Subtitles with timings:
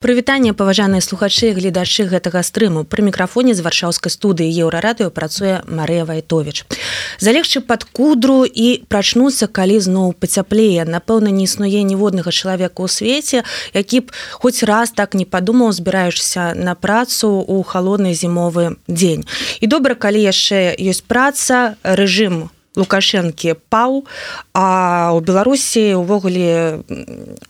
[0.00, 6.64] Прывітанне паважаныя слухачы гледачы гэтага стрыму пры мікрафоне з варшаўскай студыі еўрарадыё працуе Марыя Вайтович.
[7.20, 10.88] Залегчы пад кудру і прачнуцца, калі зноў пацяплее.
[10.88, 13.44] Напэўна, не існуе ніводнага чалавека ў свеце,
[13.76, 19.28] які б хоць раз так не падумаў, збіраючыся на працу ў халодны зімовы дзень.
[19.60, 22.48] І добра, калі яшчэ ёсць праца, рэжым
[22.80, 24.08] лукашэнкі паў
[24.56, 26.80] а у беларусі увогуле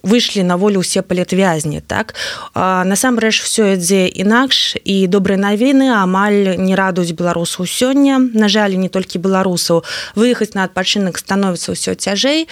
[0.03, 2.15] выйшлі на волю ўсе палетвязні так?
[2.55, 8.19] Насамрэч все ідзе інакш і добрыя навіны амаль не радуюць беларусу сёння.
[8.19, 9.85] На жаль не толькі беларусаў.
[10.17, 12.49] Выехаць на адпачынак становіцца ўсё цяжэй.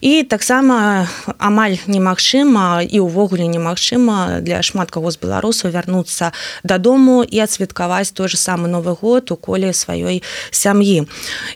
[0.00, 1.08] І таксама
[1.38, 8.28] амаль немагчыма і ўвогуле немагчыма для шмат каго з беларусаў вярнуцца дадому і адсвяткаваць той
[8.28, 11.08] же самы новы год у коле сваёй сям'і.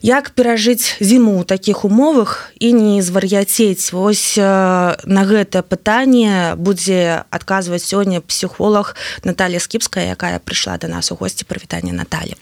[0.02, 3.92] Як перажыць перажыць зіму ў такіх умовах і не звар'яцець.
[3.94, 11.14] Вось на гэтае пытанне будзе адказваць сёння псіхолог Наталья скіпская якая прыйшла до нас у
[11.14, 11.46] госці.
[11.46, 12.34] Прывітання Наталі.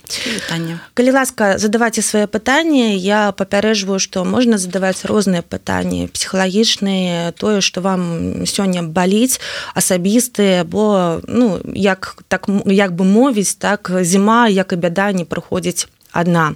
[0.94, 2.97] Калі ласка задавайце свае пытанні.
[2.97, 6.09] Я папярэжваю што можна задаваць розныя пытанні.
[6.09, 9.41] Псіхалагічныя тое што вам сёння баліць
[9.77, 15.92] асабістыя бо ну як так як бы мовіць так зіма як і бяда не прыходзіць
[16.14, 16.55] адна.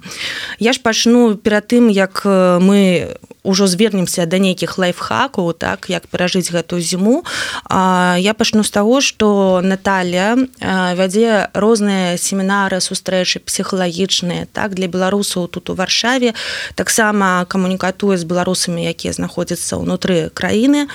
[0.59, 6.51] Я ж пачну перад тым, як мы ўжо звернемся да нейкіх лайфхакаў так як перажыць
[6.51, 7.23] гэтую зіму.
[7.71, 15.69] Я пачну з таго што Наталля вядзе розныя семінары сустрэчы псіхалагічныя так для беларусаў тут
[15.69, 16.35] у варшаве.
[16.75, 20.91] Таксама камунікатуе з беларусамі якія знаходзяцца ўнутры краіны.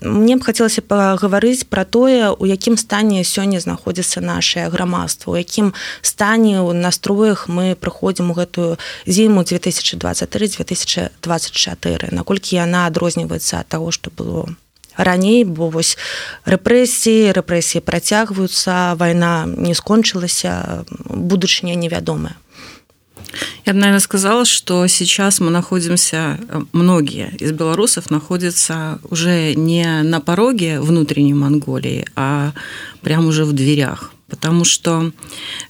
[0.00, 5.74] Мне б хацелася пагаварыць пра тое у якім стане сёння знаходзіцца наше грамадства у якім
[6.06, 13.67] стане ў настроях мы прыходзім у гэтую зіму 2023 2020 24 наколькі яна адрозніваецца ад
[13.67, 14.47] таго што было
[14.97, 15.97] раней бо вось
[16.45, 22.35] рэпрэсіі рэпрэсіі працягваюцца вайна не скончылася будучыня невядомая
[23.65, 26.39] Я бы, наверное, сказала, что сейчас мы находимся,
[26.71, 32.53] многие из белорусов находятся уже не на пороге внутренней Монголии, а
[33.01, 35.12] прямо уже в дверях потому что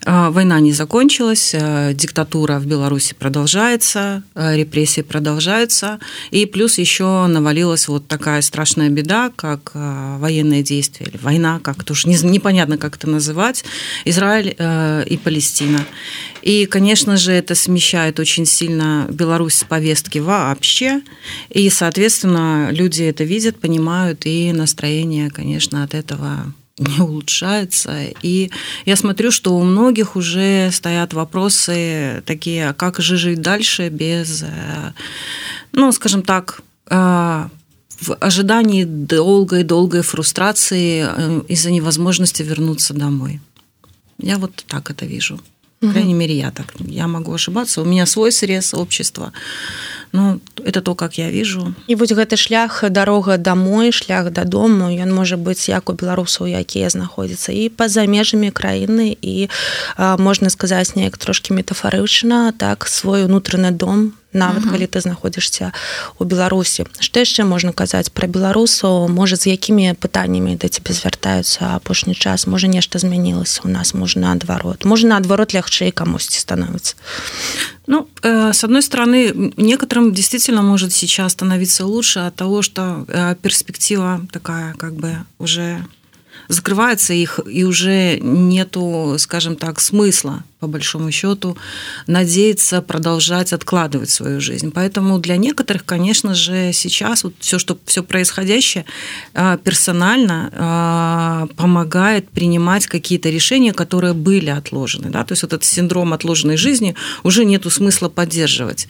[0.07, 5.99] а, война не закончилась, а, диктатура в Беларуси продолжается, а, репрессии продолжаются,
[6.31, 11.93] и плюс еще навалилась вот такая страшная беда, как военные действия, или война, как то
[11.93, 13.65] уж непонятно, как это называть,
[14.05, 14.55] Израиль
[15.07, 15.85] и Палестина.
[16.43, 21.03] И, конечно же, это смещает очень сильно Беларусь с повестки вообще,
[21.51, 28.07] и, соответственно, люди это видят, понимают, и настроение, конечно, от этого не улучшается.
[28.23, 28.51] И
[28.87, 34.43] я смотрю, что у многих уже стоят вопросы такие, а как же жить дальше без,
[34.43, 34.93] э,
[35.73, 37.49] ну, скажем так, э,
[38.01, 43.41] в ожидании долгой-долгой фрустрации э, из-за невозможности вернуться домой.
[44.19, 45.41] Я вот так это вижу.
[45.83, 46.75] По крайней мере, я так.
[46.79, 47.83] Я могу ошибаться.
[47.83, 49.33] У меня свой срез общества.
[50.13, 51.75] Ну, это то, как я вижу.
[51.89, 56.91] І вось гэты шлях дарога домой, шлях дадому, ён можа быць як у беларусаў, якія
[56.91, 59.49] знаходзяцца і па-за межамі краіны і
[59.99, 65.73] можна сказаць неяк трошки метафарычна, так свой унутраны дом нават калі ты знаходзішся
[66.19, 71.77] у беларусі што яшчэ можна казаць пра беларусаў можа з якімі пытаннямі да цябе звяртаюцца
[71.77, 72.47] апошні час?
[72.47, 73.95] Можа нешта змянілася у нас?
[73.95, 76.95] Можна наадварот можна наадварот лягчэй камусьці становіцца
[77.87, 83.37] ну э, с одной стороны некоторым действительно может сейчас становиться лучше от того что э,
[83.43, 85.85] перспектива такая как бы уже
[86.49, 91.57] закрывается их и уже нету скажем так смысла по большому счету,
[92.07, 94.71] надеяться продолжать откладывать свою жизнь.
[94.73, 98.85] Поэтому для некоторых, конечно же, сейчас вот все, что все происходящее
[99.35, 105.11] а, персонально а, помогает принимать какие-то решения, которые были отложены.
[105.11, 105.25] Да?
[105.25, 106.95] То есть вот этот синдром отложенной жизни
[107.25, 108.87] уже нету смысла поддерживать.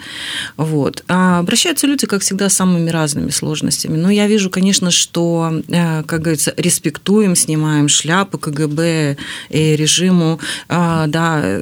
[0.59, 1.05] Вот.
[1.09, 3.97] А обращаются люди, как всегда, с самыми разными сложностями.
[3.97, 9.17] Но я вижу, конечно, что, э, как говорится, респектуем, снимаем шляпы КГБ
[9.49, 11.62] и режиму, да,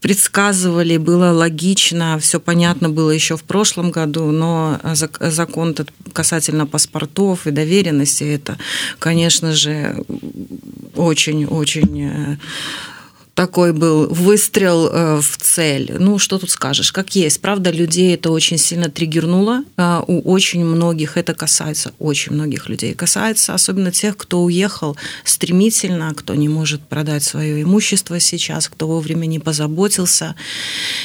[0.00, 5.74] предсказывали, было логично, все понятно было еще в прошлом году, но закон
[6.12, 8.56] касательно паспортов и доверенности, это,
[8.98, 10.04] конечно же,
[10.94, 12.38] очень-очень
[13.36, 15.92] такой был выстрел э, в цель.
[15.98, 17.42] Ну, что тут скажешь, как есть.
[17.42, 19.62] Правда, людей это очень сильно триггернуло.
[19.76, 26.14] А, у очень многих это касается, очень многих людей касается, особенно тех, кто уехал стремительно,
[26.14, 30.34] кто не может продать свое имущество сейчас, кто вовремя не позаботился.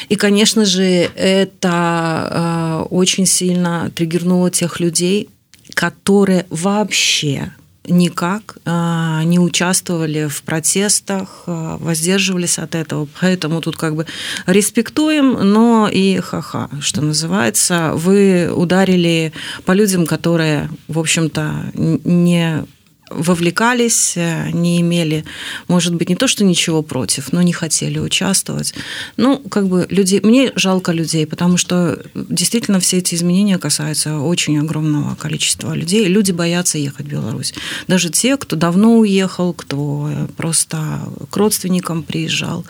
[0.07, 5.27] И, конечно же, это э, очень сильно триггернуло тех людей,
[5.73, 7.51] которые вообще
[7.91, 13.07] никак не участвовали в протестах, воздерживались от этого.
[13.19, 14.05] Поэтому тут как бы
[14.45, 17.91] респектуем, но и ха-ха, что называется.
[17.93, 19.33] Вы ударили
[19.65, 22.65] по людям, которые, в общем-то, не
[23.13, 25.25] вовлекались, э, не имели,
[25.67, 28.73] может быть, не то, что ничего против, но не хотели участвовать.
[29.17, 34.57] Ну, как бы людей, мне жалко людей, потому что действительно все эти изменения касаются очень
[34.59, 36.05] огромного количества людей.
[36.07, 37.53] Люди боятся ехать в Беларусь.
[37.87, 42.65] Даже те, кто давно уехал, кто э, просто к родственникам приезжал.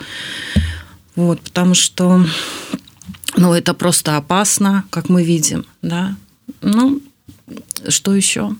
[1.14, 2.24] Вот, потому что
[3.36, 6.16] ну, это просто опасно, как мы видим, да.
[6.60, 7.00] Ну,
[7.88, 8.54] что еще?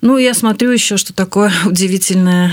[0.00, 2.52] Ну, я смотрю еще, что такое удивительное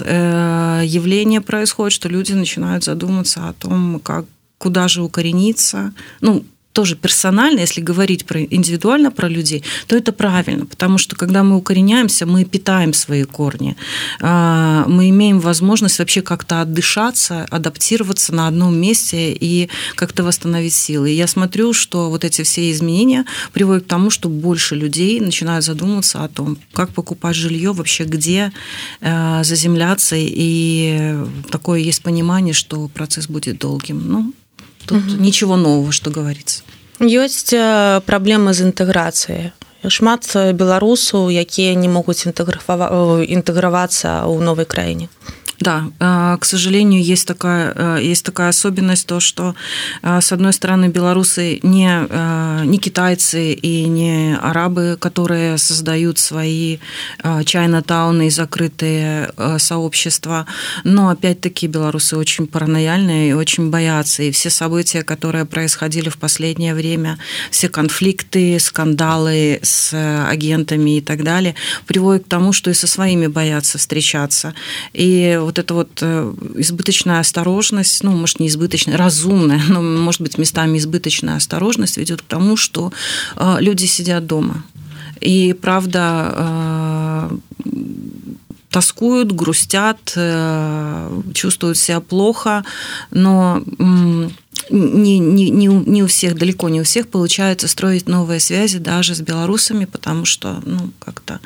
[0.00, 4.26] э, явление происходит, что люди начинают задуматься о том, как,
[4.58, 5.92] куда же укорениться.
[6.20, 11.42] Ну, тоже персонально, если говорить про индивидуально про людей, то это правильно, потому что когда
[11.42, 13.76] мы укореняемся, мы питаем свои корни,
[14.20, 21.10] а, мы имеем возможность вообще как-то отдышаться, адаптироваться на одном месте и как-то восстановить силы.
[21.10, 25.64] И я смотрю, что вот эти все изменения приводят к тому, что больше людей начинают
[25.64, 28.52] задумываться о том, как покупать жилье, вообще где
[29.00, 31.16] э, заземляться, и
[31.50, 34.02] такое есть понимание, что процесс будет долгим.
[34.06, 34.32] Ну,
[34.86, 35.22] тут угу.
[35.22, 36.62] ничего нового что говорится.
[37.00, 39.52] Ёсць э, праблемы з інтэграцыяй
[39.88, 45.08] шмат беларусаў якія не могуць інтэгравацца ў новай краіне
[45.60, 49.54] Да, э, к сожалению, есть такая, э, есть такая особенность, то, что,
[50.02, 51.90] э, с одной стороны, белорусы не,
[52.64, 56.78] не китайцы и не арабы, которые создают свои
[57.44, 60.46] чайно-тауны и закрытые сообщества,
[60.84, 64.22] но, опять-таки, белорусы очень паранояльные и очень боятся.
[64.22, 67.18] И все события, которые происходили в последнее время,
[67.50, 69.92] все конфликты, скандалы с
[70.28, 71.54] агентами и так далее,
[71.86, 74.54] приводят к тому, что и со своими боятся встречаться.
[74.92, 80.38] И вот эта вот э, избыточная осторожность, ну, может, не избыточная, разумная, но, может быть,
[80.38, 82.92] местами избыточная осторожность ведет к тому, что
[83.36, 84.62] э, люди сидят дома.
[85.20, 87.68] И, правда, э,
[88.70, 90.16] тоскуют, грустят,
[91.34, 92.64] чувствуют себя плохо,
[93.10, 93.64] но
[94.70, 98.78] не, не, не, у, не у всех, далеко не у всех получается строить новые связи
[98.78, 101.40] даже с белорусами, потому что, ну, как-то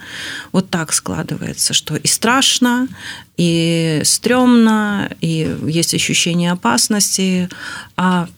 [0.52, 2.88] вот так складывается, что и страшно,
[3.36, 7.48] и стрёмно, и есть ощущение опасности,
[7.96, 8.28] а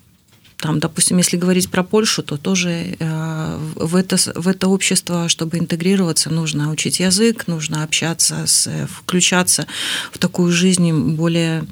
[0.58, 5.58] там, допустим, если говорить про Польшу, то тоже э, в это, в это общество, чтобы
[5.58, 9.66] интегрироваться, нужно учить язык, нужно общаться, с, включаться
[10.12, 11.66] в такую жизнь более,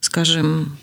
[0.00, 0.76] скажем,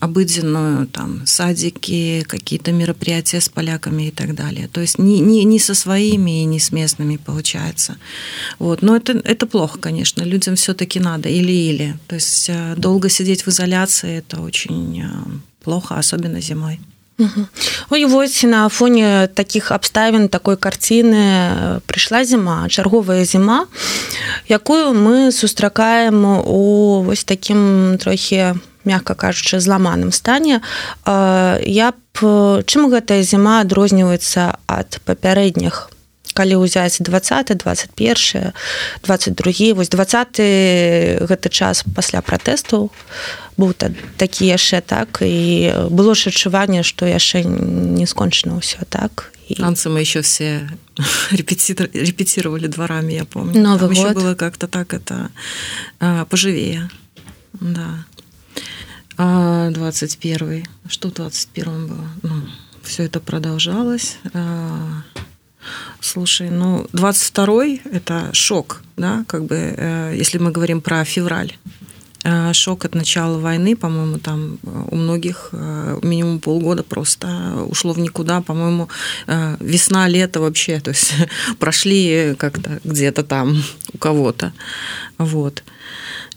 [0.00, 4.68] обыденную, там, садики, какие-то мероприятия с поляками и так далее.
[4.68, 7.96] То есть не, не, не со своими и не с местными получается.
[8.58, 8.82] Вот.
[8.82, 10.22] Но это, это плохо, конечно.
[10.22, 11.98] Людям все-таки надо или-или.
[12.06, 15.08] То есть э, долго сидеть в изоляции – это очень э,
[15.64, 16.78] плохо, особенно зимой.
[17.90, 23.66] Ой, вось на фоне таких абставін такой карціны э, прыйшла зіма чарговая зіма
[24.48, 28.54] якую мы сустракаем у вось таким трохі
[28.85, 30.61] мягко кажучы зламаным стане
[31.05, 35.89] я б чым гэтая зіма адрозніваецца ад папярэдніх?
[36.33, 38.53] Калі ўзяць 20 21
[39.05, 42.89] 22 вось 20 гэты час пасля пратэсту
[43.57, 43.73] быў
[44.17, 45.21] такі яшчэ так?
[45.21, 49.29] І было ж адчуванне што яшчэ не скончана ўсё так?
[49.57, 50.69] Танцы мы еще все
[51.31, 53.61] репетировали дворами я помню.
[53.61, 54.13] Новый год.
[54.15, 55.29] было как-то так это
[56.29, 56.89] поживее.
[57.53, 58.05] Да
[59.17, 62.07] 21 что в 21 было?
[62.23, 62.31] Ну,
[62.83, 64.17] все это продолжалось.
[66.01, 71.53] Слушай, ну, 22-й– это шок, да, как бы, э, если мы говорим про февраль.
[72.25, 75.51] Э, шок от начала войны, по-моему, там э, у многих
[76.01, 78.89] минимум полгода просто ушло в никуда, по-моему,
[79.59, 81.13] весна, лето вообще, то есть
[81.59, 84.51] прошли как-то где-то там у кого-то,
[85.17, 85.63] вот.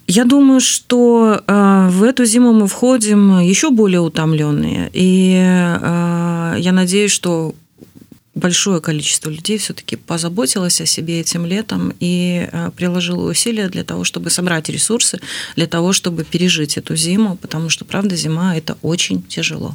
[0.09, 7.55] Я думаю, что в эту зиму мы входим еще более утомленные, и я надеюсь, что
[8.37, 14.05] большое количество людей все-таки позаботилось о себе этим летом и э, приложило усилия для того,
[14.05, 15.19] чтобы собрать ресурсы,
[15.57, 19.75] для того, чтобы пережить эту зиму, потому что, правда, зима– это очень тяжело.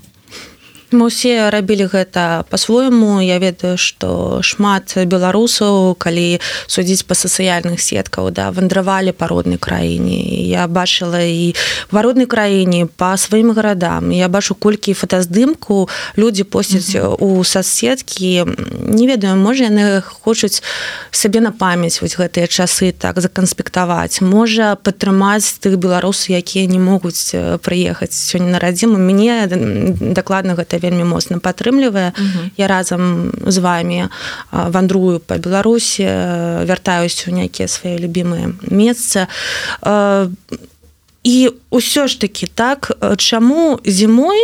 [0.93, 8.31] Мы усе рабілі гэта по-свойму я ведаю что шмат беларусаў калі судзіць по сацыяльных сеткаў
[8.31, 10.19] да вандравалі па роднай краіне.
[10.51, 11.55] Я бачыла і
[11.91, 14.11] в роднай краіне по сваім гарадам.
[14.11, 18.43] Я бачу колькі фотаздымку людзі посцяць у соцсеткі.
[18.91, 20.59] Не ведаю можа яны хочуць
[21.11, 24.19] сабе на памяць вось гэтыя часы так заканспектаваць.
[24.19, 27.31] Можа падтрымаць тых беларусаў якія не могуць
[27.63, 28.99] прыехаць сёння на радзіму.
[28.99, 32.11] Мяне дакладна гэта вельмі моцна падтрымлівае.
[32.57, 34.09] Я разам з вами
[34.51, 36.03] вандрую по беларусі
[36.65, 39.27] вяртаюсь у нейкія свае любимыя месца.
[41.23, 41.35] І
[41.69, 44.41] ўсё ж таки так чаму зімой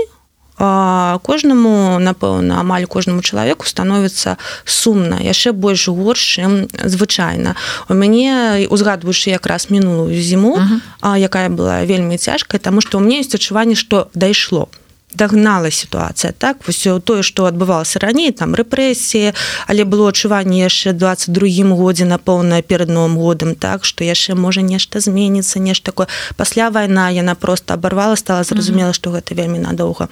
[0.57, 7.53] кожнаму напэўна амаль кожнаму чалавеку становіцца сумна яшчэ больш горш чым звычайна.
[7.89, 11.17] У мяне узгадваючы якраз мінулую зіму uh -huh.
[11.17, 14.67] якая была вельмі цяжкая тому что у меня есть адчуванне что дайшло.
[14.71, 16.57] то дагнала сітуацыя так?
[16.67, 19.31] Вось тое што адбывалася раней там рэпрэсіі
[19.67, 23.85] але было адчуванне яшчэ 22 годзе напоўна перад новым годам так?
[23.85, 26.07] Што яшчэ можа нешта зменіцца нешта такое.
[26.35, 30.11] Пасля вайна яна просто абарвала стала зразумела што гэта вельмі надоўга.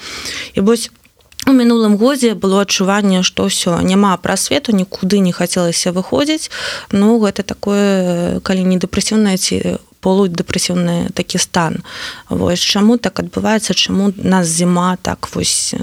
[0.55, 0.91] І вось
[1.45, 6.49] у мінулым годзе было адчуванне што ўсё няма прасвету нікуды не хацелася выходзіць.
[6.91, 11.82] Ну гэта такое калі не дэпрэсіўная ці полудепрэсіўны такі стан
[12.28, 15.74] вось чаму так адбываецца чаму нас зіма так вось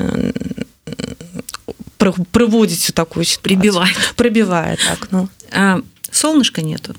[2.31, 5.81] прыводзіць у такую прибивает прибивает так ну а,
[6.11, 6.93] солнышка нету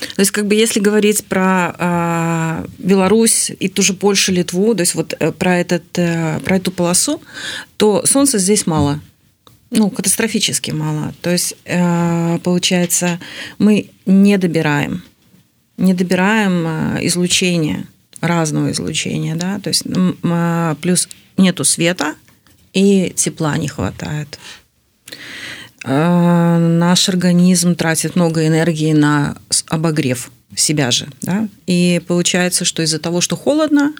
[0.00, 4.80] то есть как бы если говорить про а, Беларусь и ту же Польшу Литву то
[4.80, 7.20] есть вот э, про этот э, про эту полосу
[7.76, 9.00] то солнца здесь мало
[9.70, 13.20] ну катастрофически мало то есть э, получается
[13.58, 15.02] мы не добираем
[15.77, 17.85] не добираем э, излучение,
[18.21, 22.15] разного излучения, да, то есть э, плюс нету света
[22.73, 24.39] и тепла не хватает.
[25.83, 32.99] Э, наш организм тратит много энергии на обогрев себя же, да, и получается, что из-за
[32.99, 33.93] того, что холодно,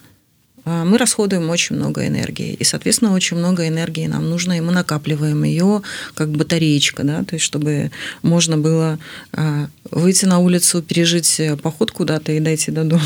[0.65, 2.53] мы расходуем очень много энергии.
[2.53, 5.81] И, соответственно, очень много энергии нам нужно, и мы накапливаем ее
[6.15, 7.91] как батареечка, да, то есть чтобы
[8.23, 8.97] можно было
[9.31, 13.03] а, выйти на улицу, пережить поход куда-то и дойти до дома.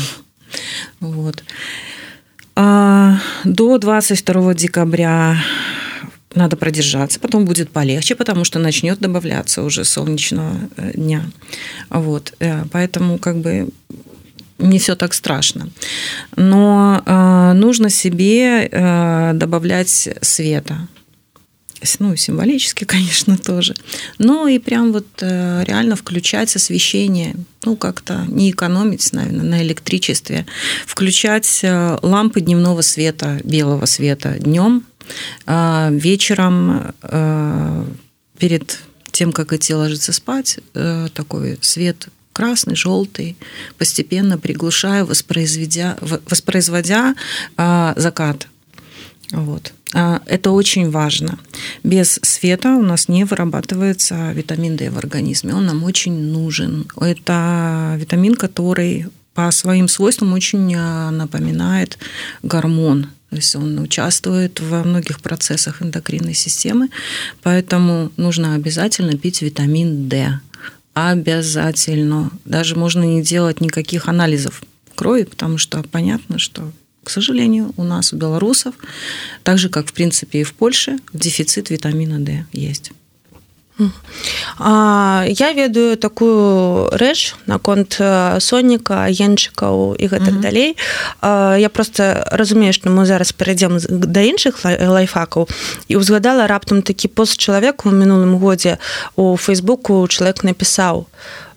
[1.00, 1.44] Вот.
[2.56, 5.36] А до 22 декабря
[6.34, 11.24] надо продержаться, потом будет полегче, потому что начнет добавляться уже солнечного э, дня.
[11.88, 12.34] Вот.
[12.38, 13.68] Э, поэтому как бы
[14.60, 15.68] не все так страшно.
[16.36, 20.88] Но э, нужно себе э, добавлять света.
[21.98, 23.74] Ну, символически, конечно, тоже.
[24.18, 30.46] Но и прям вот э, реально включать освещение, ну, как-то не экономить, наверное, на электричестве.
[30.86, 34.84] Включать э, лампы дневного света, белого света днем,
[35.46, 37.84] э, вечером э,
[38.38, 43.36] перед тем, как идти ложиться спать, э, такой свет красный, желтый,
[43.78, 47.14] постепенно приглушая, воспроизводя, воспроизводя
[47.56, 48.46] а, закат.
[49.32, 49.72] Вот.
[49.94, 51.38] А, это очень важно.
[51.82, 55.54] Без света у нас не вырабатывается витамин D в организме.
[55.54, 56.86] Он нам очень нужен.
[57.00, 61.98] Это витамин, который по своим свойствам очень а, напоминает
[62.42, 63.08] гормон.
[63.30, 66.88] То есть он участвует во многих процессах эндокринной системы,
[67.42, 70.40] поэтому нужно обязательно пить витамин D
[71.08, 72.30] обязательно.
[72.44, 74.62] Даже можно не делать никаких анализов
[74.94, 76.70] крови, потому что понятно, что,
[77.02, 78.74] к сожалению, у нас, у белорусов,
[79.42, 82.92] так же, как, в принципе, и в Польше, дефицит витамина D есть.
[84.58, 87.96] Я ведаю такую рэч наконт
[88.38, 90.40] сонніка енчыкаў і гэтак mm -hmm.
[90.40, 90.76] далей
[91.60, 95.48] я просто разумею што мы зараз перайдзем да іншых лайфхакаў
[95.88, 98.78] і ўзгадала раптам такі пост чалавеку у мінулым годзе
[99.16, 101.06] у фейсбуку чалавек напісаў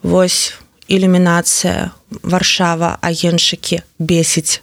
[0.03, 0.53] вось
[0.87, 1.91] ілюмінацыя
[2.23, 4.61] варшава агеншыкі бесіць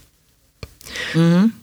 [1.14, 1.59] mm -hmm.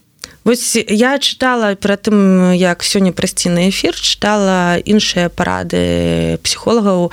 [0.48, 7.12] Вось я чытала пра тым як сёння прасці на эфір чытала іншыя парады псіхолагаў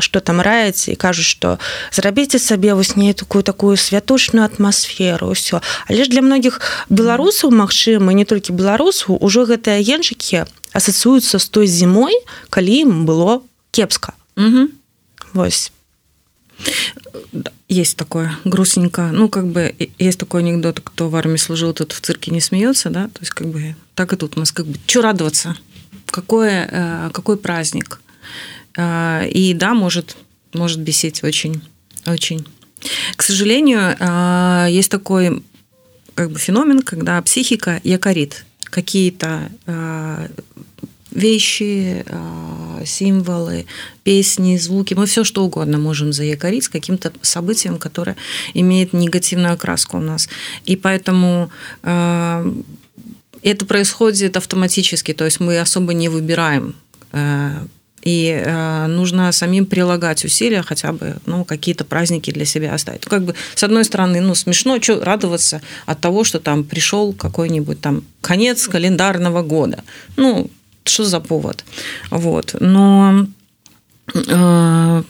[0.00, 1.60] што там раяць і кажуць што
[1.92, 5.60] зрабіце сабе вось не такую такую святочную атмасферу ўсё
[5.92, 11.68] але ж для многіх беларусаў магчыма не толькі беларусу ўжо гэтыя енчыкі асацыююцца з той
[11.68, 12.16] зімой
[12.48, 14.16] калі ім было кепска.
[15.36, 15.68] Вось
[17.68, 19.10] есть такое грустненько.
[19.12, 22.90] Ну, как бы есть такой анекдот, кто в армии служил, тот в цирке не смеется,
[22.90, 25.56] да, то есть как бы так и тут у нас как бы, что радоваться,
[26.10, 28.00] какой, э, какой праздник.
[28.76, 30.16] Э, и да, может,
[30.52, 31.62] может бесить очень,
[32.06, 32.46] очень.
[33.16, 35.42] К сожалению, э, есть такой
[36.14, 39.50] как бы феномен, когда психика якорит какие-то
[41.12, 42.04] вещи,
[42.84, 43.66] символы,
[44.02, 44.94] песни, звуки.
[44.94, 48.16] Мы все что угодно можем заякорить каким-то событием, которое
[48.54, 50.28] имеет негативную окраску у нас.
[50.64, 51.50] И поэтому
[51.82, 56.74] это происходит автоматически, то есть мы особо не выбираем
[58.02, 63.04] и э, нужно самим прилагать усилия, хотя бы ну, какие-то праздники для себя оставить.
[63.04, 67.12] Ну, как бы, с одной стороны, ну, смешно что радоваться от того, что там пришел
[67.12, 69.84] какой-нибудь там конец календарного года.
[70.16, 70.50] Ну,
[70.84, 71.64] что за повод?
[72.10, 72.56] Вот.
[72.60, 73.26] Но
[74.14, 75.02] э,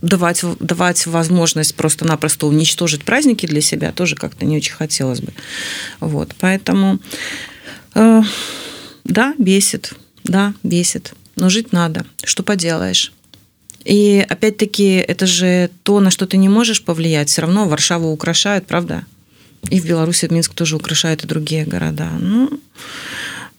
[0.00, 5.32] давать, давать возможность просто-напросто уничтожить праздники для себя тоже как-то не очень хотелось бы.
[6.00, 6.34] Вот.
[6.38, 6.98] Поэтому,
[7.94, 8.22] э,
[9.04, 9.94] да, бесит.
[10.24, 12.04] Да, бесит но жить надо.
[12.24, 13.12] Что поделаешь?
[13.84, 17.28] И опять-таки, это же то, на что ты не можешь повлиять.
[17.28, 19.04] Все равно Варшаву украшают, правда?
[19.70, 22.10] И в Беларуси, Минск тоже украшают и другие города.
[22.20, 22.50] Ну,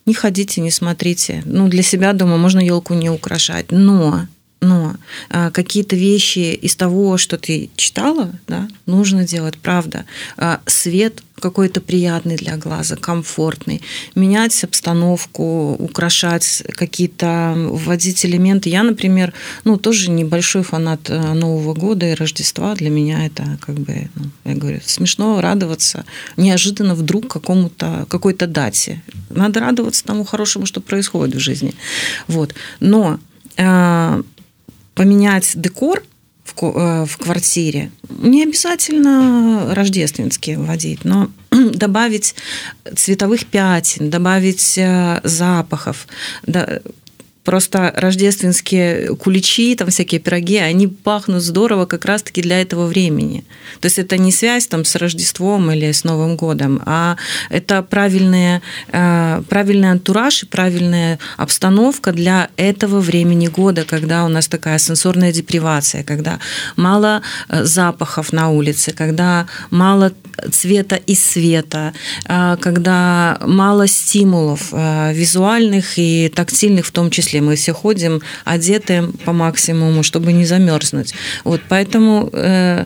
[0.06, 1.44] не ходите, не смотрите.
[1.46, 3.72] Ну, для себя дома можно елку не украшать.
[3.72, 4.28] Но
[4.64, 4.96] но
[5.30, 10.06] а, какие-то вещи из того, что ты читала, да, нужно делать, правда.
[10.38, 13.82] А, свет какой-то приятный для глаза, комфортный,
[14.16, 18.70] менять обстановку, украшать какие-то, вводить элементы.
[18.70, 19.34] Я, например,
[19.66, 22.76] ну, тоже небольшой фанат э, Нового года и Рождества.
[22.76, 26.06] Для меня это, как бы, ну, я говорю, смешно радоваться
[26.38, 29.02] неожиданно вдруг какому-то, какой-то дате.
[29.30, 31.74] Надо радоваться тому хорошему, что происходит в жизни.
[32.28, 32.56] Вот.
[32.80, 33.20] Но
[33.58, 34.24] э,
[34.96, 36.04] поменять декор
[36.56, 37.92] в, э, в квартире.
[38.10, 42.36] Не обязательно рождественские вводить, но добавить
[42.96, 46.08] цветовых пятен, добавить э, запахов,
[47.44, 53.44] Просто рождественские куличи, там всякие пироги, они пахнут здорово как раз-таки для этого времени.
[53.82, 57.18] То есть это не связь там с Рождеством или с Новым годом, а
[57.50, 64.48] это правильная, э, правильный антураж и правильная обстановка для этого времени года, когда у нас
[64.48, 66.40] такая сенсорная депривация, когда
[66.78, 70.14] мало э, запахов на улице, когда мало
[70.52, 71.94] цвета и света,
[72.26, 79.04] э, когда мало стимулов визуальных и тактильных в том числе числе мы все ходим одеты
[79.26, 81.14] по максимуму, чтобы не замерзнуть.
[81.44, 82.86] Вот, поэтому э,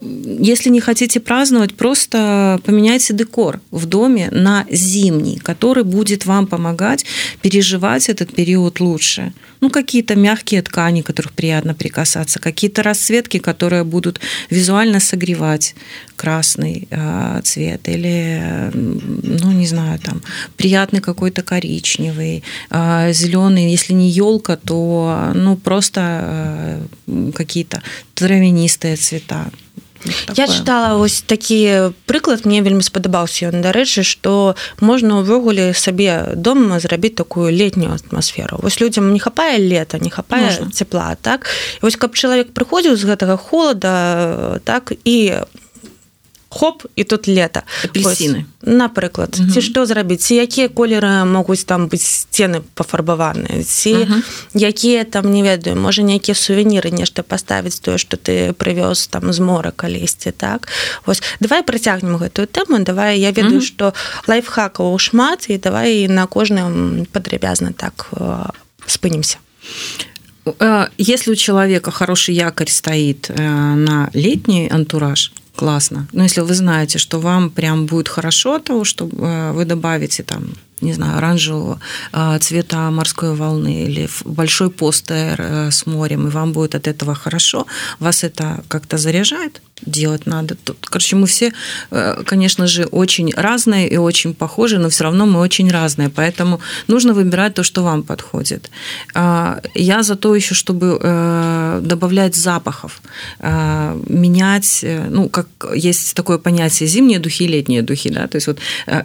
[0.00, 7.06] если не хотите праздновать, просто поменяйте декор в доме на зимний, который будет вам помогать
[7.42, 9.32] переживать этот период лучше.
[9.62, 14.20] Ну, какие-то мягкие ткани, которых приятно прикасаться, какие-то расцветки, которые будут
[14.50, 15.76] визуально согревать
[16.16, 20.20] красный э, цвет или, ну, не знаю, там,
[20.56, 23.70] приятный какой-то коричневый, э, зеленый.
[23.70, 26.00] Если не елка, то, ну, просто
[27.06, 27.82] э, какие-то
[28.14, 29.46] травянистые цвета.
[30.02, 30.34] Такое.
[30.34, 36.80] Я чытала вось такі прыклад мне вельмі спадабаўся ён дарэчы што можна ўвогуле сабе дома
[36.82, 40.70] зрабіць такую летнюю атмасферу вось людзям не хапае лета не хапае можна.
[40.74, 41.46] цепла так
[41.78, 45.46] і вось каб чалавек прыходзіў з гэтага холода так і
[46.52, 48.44] хоп і тут лета апельсины.
[48.60, 54.20] Напрыклад ці што зрабіць ці якія колеры могуць там быць сцены пафарбаваныя ці
[54.52, 59.40] якія там не ведаю можа нейкія сувеніры нешта паставіць тое што ты прывёз там з
[59.40, 60.68] мора калісьці так?
[61.08, 63.96] Вось давай працягнем гэтую тэму давай я ведаю што
[64.28, 68.12] лайфхакаў шмат і давай на кожным падрабязна так
[68.86, 69.40] спынемся
[70.98, 76.06] если у человека хороший якорь стоит на летний антураж классно.
[76.12, 80.44] Но если вы знаете, что вам прям будет хорошо того, что э, вы добавите там
[80.82, 81.78] не знаю, оранжевого
[82.12, 87.14] э, цвета морской волны или большой постер э, с морем, и вам будет от этого
[87.14, 87.66] хорошо,
[88.00, 90.54] вас это как-то заряжает, делать надо.
[90.54, 91.52] Тут, короче, мы все,
[92.26, 97.14] конечно же, очень разные и очень похожи, но все равно мы очень разные, поэтому нужно
[97.14, 98.70] выбирать то, что вам подходит.
[99.14, 103.02] Я за то еще, чтобы добавлять запахов,
[103.40, 108.58] менять, ну, как есть такое понятие зимние духи, летние духи, да, то есть вот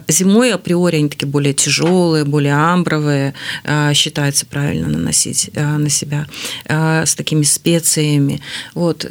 [0.08, 6.26] зимой априори они такие более тяжелые, более амбровые, э, считается правильно наносить э, на себя
[6.64, 8.40] э, с такими специями.
[8.74, 9.06] Вот.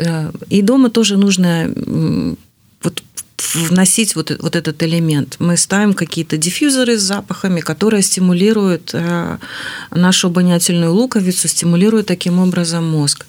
[0.49, 1.56] И дома тоже нужно
[2.81, 3.03] вот
[3.53, 5.37] вносить вот, вот этот элемент.
[5.39, 8.93] Мы ставим какие-то диффьюзеры с запахами, которые стимулируют
[9.91, 13.25] нашу обонятельную луковицу, стимулируют таким образом мозг.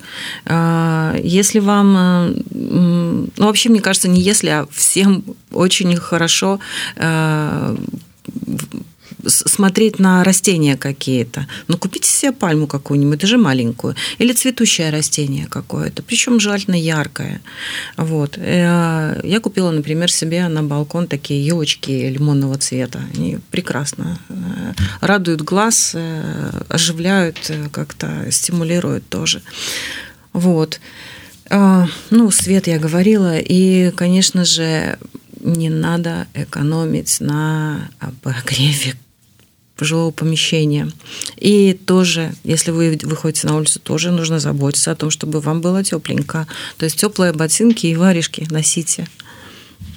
[0.46, 6.58] Если вам, ну вообще, мне кажется, не если, а всем очень хорошо
[9.26, 11.46] смотреть на растения какие-то.
[11.66, 13.94] Ну, купите себе пальму какую-нибудь, даже маленькую.
[14.18, 17.40] Или цветущее растение какое-то, причем желательно яркое.
[17.96, 18.38] Вот.
[18.38, 23.00] Э, я купила, например, себе на балкон такие елочки лимонного цвета.
[23.14, 24.34] Они прекрасно э,
[25.00, 25.96] радуют глаз,
[26.68, 29.42] оживляют, как-то стимулируют тоже.
[30.32, 30.80] Вот.
[31.50, 33.38] Ну, свет я говорила.
[33.38, 34.98] И, конечно же,
[35.40, 38.94] не надо экономить на обогреве
[39.84, 40.90] жилого помещения.
[41.36, 45.84] И тоже, если вы выходите на улицу, тоже нужно заботиться о том, чтобы вам было
[45.84, 46.46] тепленько.
[46.76, 49.06] То есть теплые ботинки и варежки носите.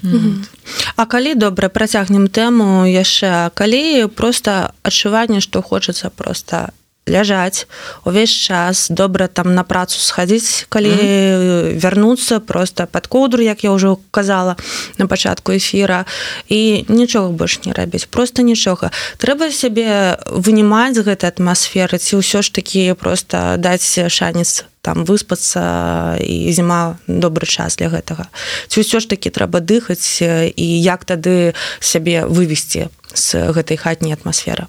[0.04, 0.50] Вот.
[0.96, 6.74] А калі добра працягнем тэму яшчэ калі просто адчуванне што хочацца просто
[7.10, 7.68] ляжаць
[8.06, 11.80] увесь час добра там на працу схадзіць калі mm -hmm.
[11.80, 14.56] вярнуцца просто под коўдру як я ўжо казала
[14.98, 16.06] на пачатку эфира.
[16.50, 22.42] І нічога больш не рабіць просто нічога трэба сябе вынімаць з гэтай атмасферы ці ўсё
[22.42, 28.26] ж такі просто даць шанец там выспацца і зіма добры час для гэтага
[28.68, 30.22] ці ўсё ж такі трэба дыхаць
[30.56, 34.68] і як тады сябе вывесці з гэтай хатняй атмасферы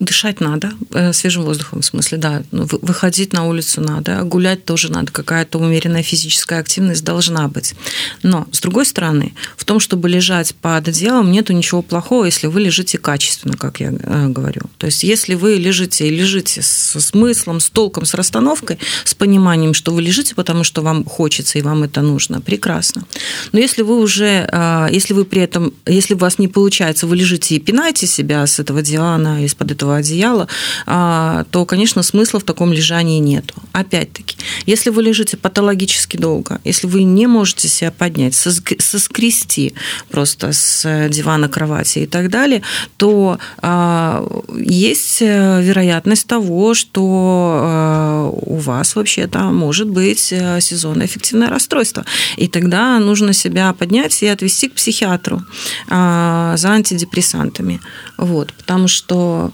[0.00, 4.90] дышать надо э, свежим воздухом в смысле да ну, выходить на улицу надо гулять тоже
[4.90, 7.74] надо какая-то умеренная физическая активность должна быть.
[8.22, 12.60] Но с другой стороны в том чтобы лежать под одеялом нету ничего плохого если вы
[12.62, 14.62] лежите качественно как я э, говорю.
[14.78, 19.74] То есть если вы лежите и лежите с смыслом с толком с расстановкой с пониманием
[19.74, 23.04] что вы лежите потому что вам хочется и вам это нужно прекрасно.
[23.52, 27.16] Но если вы уже э, если вы при этом если у вас не получается вы
[27.16, 30.48] лежите и пинаете себя с этого дивана из-под этого одеяла,
[30.86, 33.54] а, то, конечно, смысла в таком лежании нету.
[33.72, 39.74] Опять-таки, если вы лежите патологически долго, если вы не можете себя поднять, соскрести
[40.10, 42.62] просто с дивана, кровати и так далее,
[42.96, 44.26] то а,
[44.58, 52.04] есть э, вероятность того, что э, у вас вообще-то может быть э, сезонное эффективное расстройство.
[52.36, 55.42] И тогда нужно себя поднять и отвести к психиатру
[55.88, 57.80] а, за антидепрессантами.
[58.16, 59.52] Вот, потому что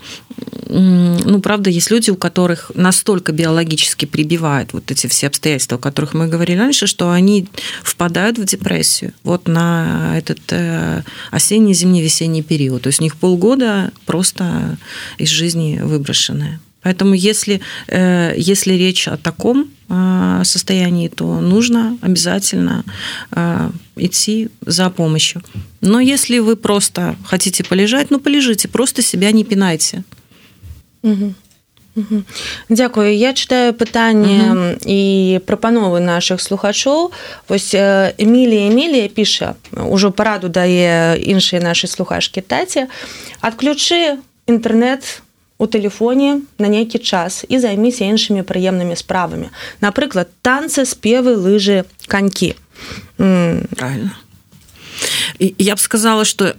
[0.69, 6.13] ну, правда, есть люди, у которых настолько биологически прибивают вот эти все обстоятельства, о которых
[6.13, 7.47] мы говорили раньше, что они
[7.83, 12.83] впадают в депрессию вот на этот э, осенний, зимний, весенний период.
[12.83, 14.77] То есть у них полгода просто
[15.19, 16.61] из жизни выброшенные.
[16.83, 22.85] Поэтому если, э, если речь о таком э, состоянии, то нужно обязательно
[23.97, 25.43] идти за помощью.
[25.81, 30.05] Но если вы просто хотите полежать, ну полежите, просто себя не пинайте.
[31.03, 31.33] Угу.
[32.69, 37.09] Дзякую я читаю пытанне і прапановы наших слухачоў
[37.49, 42.93] вось эмілія эмілія піша ужо параду дае іншыя нашы слухашкі таці
[43.41, 45.25] адключы інтэрнет
[45.57, 49.49] у тэлефоне на нейкі час і займіся іншымі прыемнымі справамі
[49.81, 52.61] напрыклад танцы спевы лыжы канькі
[53.17, 54.13] правильно.
[55.41, 56.57] Я б сказала что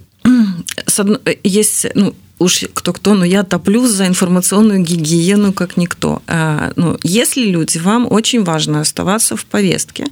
[1.44, 6.22] есть ну, уж кто-кто, но я топлю за информационную гигиену как никто.
[6.26, 10.06] А, ну, если люди, вам очень важно оставаться в повестке,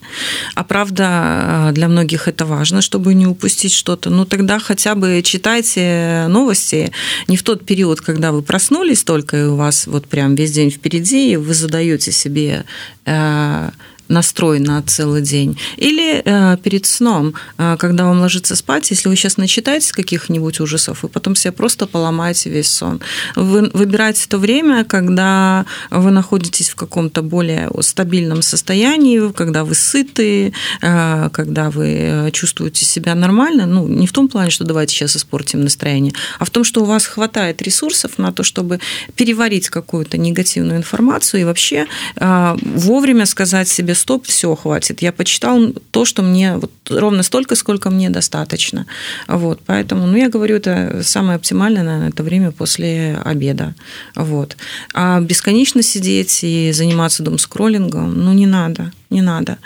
[0.54, 6.26] а правда для многих это важно, чтобы не упустить что-то, ну тогда хотя бы читайте
[6.28, 6.92] новости.
[7.28, 10.70] Не в тот период, когда вы проснулись только, и у вас вот прям весь день
[10.70, 12.64] впереди, и вы задаете себе
[13.04, 13.70] э,
[14.08, 15.58] настрой на целый день.
[15.76, 21.02] Или э, перед сном, э, когда вам ложиться спать, если вы сейчас начитаетесь каких-нибудь ужасов,
[21.02, 23.00] вы потом себе просто поломаете весь сон.
[23.34, 30.52] Вы выбираете то время, когда вы находитесь в каком-то более стабильном состоянии, когда вы сыты,
[30.82, 33.66] э, когда вы чувствуете себя нормально.
[33.66, 36.84] Ну, не в том плане, что давайте сейчас испортим настроение, а в том, что у
[36.84, 38.80] вас хватает ресурсов на то, чтобы
[39.16, 45.02] переварить какую-то негативную информацию и вообще вовремя сказать себе стоп, все, хватит.
[45.02, 48.86] Я почитал то, что мне вот ровно столько, сколько мне достаточно.
[49.26, 53.74] Вот, поэтому, ну, я говорю, это самое оптимальное, наверное, это время после обеда.
[54.14, 54.56] Вот.
[54.94, 59.58] А бесконечно сидеть и заниматься дом-скроллингом, ну, не надо, не надо.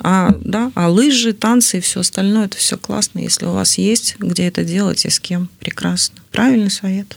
[0.00, 3.20] А, да, а лыжи, танцы и все остальное, это все классно.
[3.20, 6.16] Если у вас есть где это делать и с кем, прекрасно.
[6.32, 7.16] Правильный совет.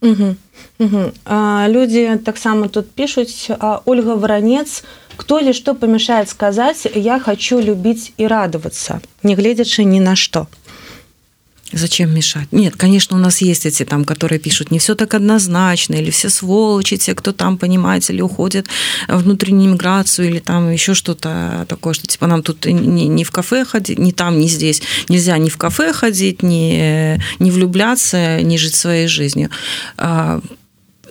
[0.00, 0.36] Угу.
[0.78, 1.12] Угу.
[1.24, 3.48] А, люди таксама тут пишуць
[3.84, 4.82] Ольга варанец
[5.16, 10.48] кто ли что помешает сказать я хочу любить и радоваться не гледзячы ни на что
[11.72, 12.46] Зачем мешать?
[12.52, 16.30] Нет, конечно, у нас есть эти там, которые пишут, не все так однозначно, или все
[16.30, 18.68] сволочи, те, кто там, понимаете, или уходит
[19.08, 23.32] в внутреннюю миграцию, или там еще что-то такое, что типа нам тут не, не в
[23.32, 24.80] кафе ходить, не там, не здесь.
[25.08, 29.50] Нельзя ни в кафе ходить, ни, не влюбляться, не жить своей жизнью.
[29.96, 30.40] А,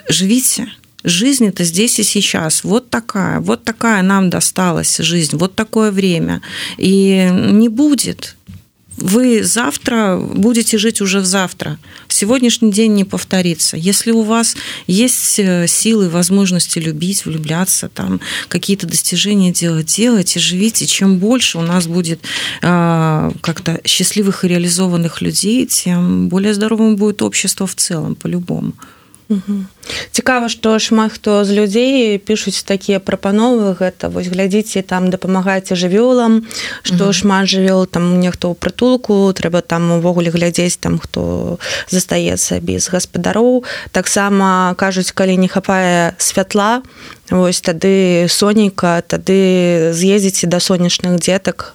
[0.08, 0.70] живите,
[1.06, 2.64] жизнь это здесь и сейчас.
[2.64, 6.42] Вот такая, вот такая нам досталась жизнь, вот такое время.
[6.78, 8.36] И не будет
[8.98, 11.78] вы завтра будете жить уже в завтра.
[12.08, 13.78] Сегодняшний день не повторится.
[13.78, 14.56] Если у вас
[14.88, 20.86] есть э, силы, возможности любить, влюбляться, там какие-то достижения делать, делайте, живите.
[20.86, 22.22] Чем больше у нас будет
[22.62, 28.74] э, как-то счастливых и реализованных людей, тем более здоровым будет общество в целом, по-любому.
[30.12, 33.74] Цікава што шмат хто з людзей пішуць такія прапановы.
[33.76, 36.46] Гэта вось глядзіце там дапамагаеце жывёлам
[36.84, 41.58] што шмат жывёл там нехто ў прытулку трэба там увогуле глядзець там хто
[41.90, 43.66] застаецца без гаспадароў.
[43.92, 46.82] Таксама кажуць калі не хапае святла
[47.30, 51.74] вось тады сонейка тады з'ездзіце да сонечных дзетак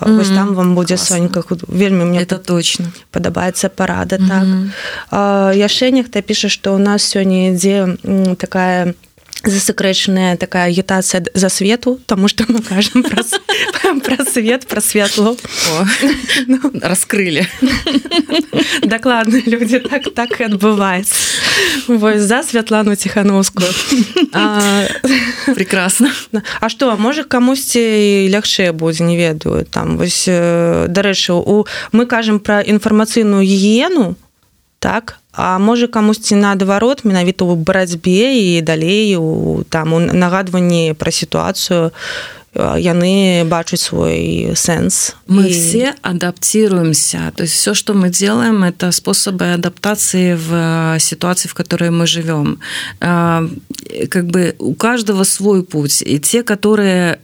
[0.00, 0.34] mm -hmm.
[0.34, 4.70] там вам будзе сонька вельмі мне это точно падабаецца парада mm -hmm.
[5.10, 7.96] так яшчэ нехта піша што у нас сёння ідзе
[8.36, 8.94] такая
[9.43, 13.23] засекрэчаная такая агітацыя за свету тому что мы кажем про,
[14.01, 15.37] про свет про святло
[16.47, 17.47] ну, раскрыли.
[18.83, 21.15] Докладно люди так так и адбываецца
[21.87, 23.67] вось за святлану тихохановскую
[25.55, 26.11] прекрасно.
[26.59, 32.61] А что можа камусьці лягчэй будзе не ведаю там вось дарэчы у мы кажем про
[32.61, 34.15] інфармацыйную гігіену
[34.80, 41.12] так А можа камусьці наадварот менавіта ў барацьбе і далей у там у нагадванні пра
[41.12, 41.92] сітуацыю
[42.53, 45.53] яны бачаць свой сэнс мы и...
[45.53, 47.31] все адаптируемся.
[47.35, 52.59] То есть все что мы делаем это способы адаптации в ситуации в которой мы живем
[52.99, 56.03] как бы у каждого свой путь.
[56.05, 57.19] И те которые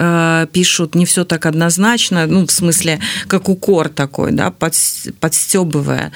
[0.53, 4.75] пишут не все так однозначно ну в смысле как укор такой да под,
[5.19, 6.13] подстебывая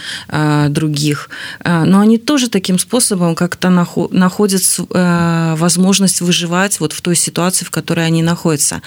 [0.70, 1.30] других
[1.66, 8.06] но они тоже таким способом как-то находят возможность выживать вот в той ситуации в которой
[8.06, 8.82] они находятся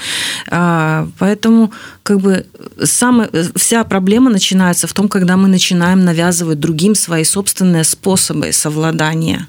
[1.18, 1.72] поэтому
[2.02, 2.46] как бы
[2.82, 9.48] самая, вся проблема начинается в том, когда мы начинаем навязывать другим свои собственные способы совладания.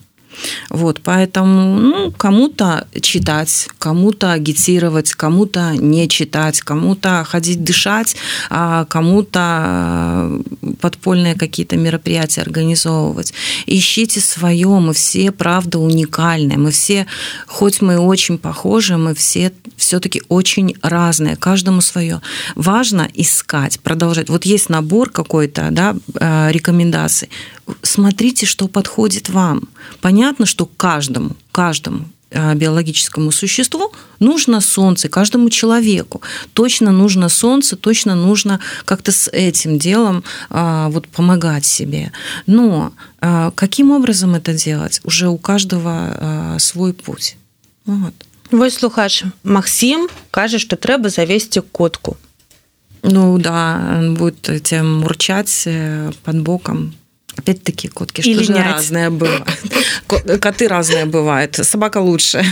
[0.69, 8.15] Вот, поэтому ну, кому-то читать, кому-то агитировать, кому-то не читать, кому-то ходить дышать,
[8.49, 10.41] а кому-то
[10.81, 13.33] подпольные какие-то мероприятия организовывать.
[13.65, 17.07] Ищите свое, мы все, правда, уникальные, мы все,
[17.47, 22.21] хоть мы очень похожи, мы все все-таки очень разные, каждому свое.
[22.55, 24.29] Важно искать, продолжать.
[24.29, 27.29] Вот есть набор какой-то, да, э, рекомендаций.
[27.81, 29.67] Смотрите, что подходит вам.
[30.01, 36.21] Понятно, что каждому, каждому э, биологическому существу нужно солнце, каждому человеку.
[36.53, 42.11] Точно нужно солнце, точно нужно как-то с этим делом э, вот, помогать себе.
[42.45, 42.91] Но
[43.55, 45.01] каким образом это делать?
[45.03, 47.37] Уже у каждого свой путь.
[47.85, 48.13] Вот.
[48.51, 52.17] Вось слухач Максим кажа, што трэба завесці котку.
[53.03, 56.93] Ну да, будет тем мурчать э, под боком.
[57.37, 59.47] Опять-таки котки, что Или же разные бывают.
[60.41, 61.55] Коты разные бывают.
[61.55, 62.43] Собака лучше.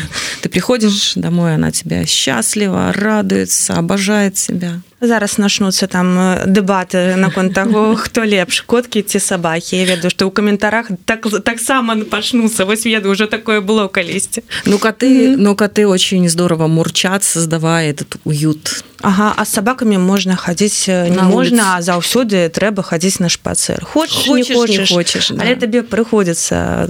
[0.42, 7.55] Ты приходишь домой, она тебя счастлива, радуется, обожает себя зараз начнуцца там э, дэбаты наконт
[7.55, 12.85] таго хто лепш коткі ці сабакі я ведаю што ў каментарах так таксама пачнуцца вось
[12.85, 15.37] веду уже такое было калісьці ну коты mm -hmm.
[15.39, 21.11] ну коты очень здорово мурчат создавая этот уют Ага а с сабакамі можна хадзіць э,
[21.11, 25.43] не можна заўсёды трэба хадзіць на шпацыр хочаш, хочаш не хочаш, не хочаш да.
[25.45, 26.87] але табе прыходзіцца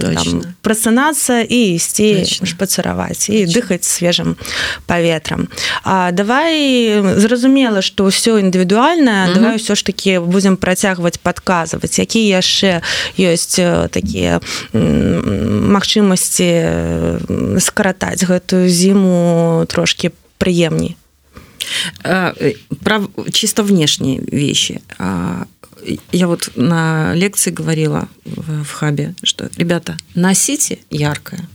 [0.61, 4.37] прасынацца і ісці шпацыраваць і дыхаць свежым
[4.87, 5.47] паветрам
[5.83, 9.34] А давай зразумела што ўсё індывідуальна mm -hmm.
[9.34, 12.80] давай ўсё ж таки будзем працягваць падказваць якія яшчэ
[13.18, 14.40] ёсць такія
[15.74, 16.50] магчымасці
[17.60, 20.96] скаратаць гэтую зіму трошки прыемней.
[22.82, 24.80] Про чисто внешние вещи.
[26.12, 31.46] Я вот на лекции говорила в хабе что ребята носите яркое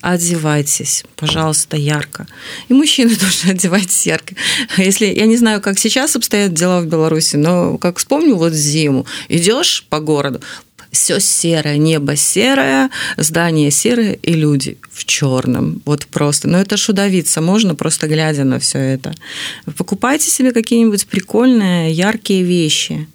[0.00, 2.26] одевайтесь, пожалуйста, ярко.
[2.68, 4.34] И мужчины тоже одевайтесь ярко.
[4.76, 9.06] Если я не знаю, как сейчас обстоят дела в Беларуси, но как вспомню вот зиму,
[9.28, 10.40] идешь по городу,
[10.90, 15.82] все серое, небо серое, здание серое и люди в черном.
[15.84, 16.48] Вот просто.
[16.48, 19.14] Но это шудовиться можно, просто глядя на все это.
[19.76, 23.06] Покупайте себе какие-нибудь прикольные, яркие вещи.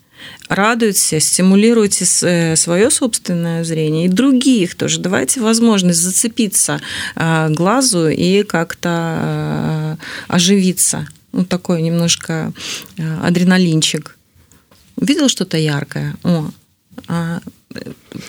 [0.49, 4.99] Радуйте, стимулируйте э, свое собственное зрение и других тоже.
[4.99, 6.81] Давайте возможность зацепиться
[7.15, 11.07] э, глазу и как-то оживиться.
[11.31, 12.53] Ну, такой немножко
[13.21, 14.17] адреналинчик.
[14.95, 16.15] Увидел что-то яркое?
[16.23, 16.49] О,
[17.07, 17.39] а,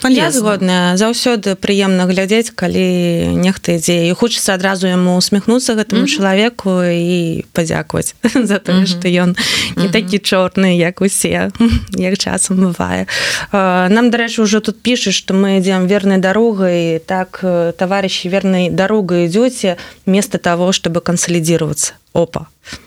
[0.08, 4.10] я згодная заўсёды прыемна глядзець калі нехта ідзе.
[4.10, 6.16] І хочацца адразу яму усміхнуцца гэтаму mm -hmm.
[6.16, 8.14] чалавеку і падзякаваць
[8.50, 9.36] за тое што ён
[9.76, 9.92] не mm -hmm.
[9.92, 11.50] такі чорны як усе
[12.10, 13.06] як часам бывае.
[13.52, 16.98] Нам дарэчы ўжо тут пішаш што мы ідзем вернай дарогай.
[16.98, 17.40] Так
[17.78, 19.76] таварыщі вернай дарогай ідзёце
[20.06, 21.92] место того чтобы кансалідзіравацца.
[22.12, 22.40] Опа.
[22.40, 22.85] А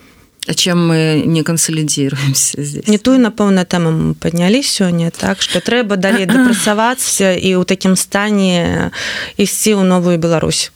[0.54, 6.26] чем мы не кансалідзіруемся здесь не тую напэўна там паднялі сёння так что трэба далей
[6.26, 8.92] дапрацавацца і ў такім стане
[9.40, 10.72] ісці ў новую Беларусь